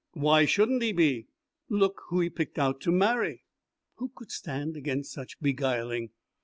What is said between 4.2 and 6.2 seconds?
stand against such beguiling?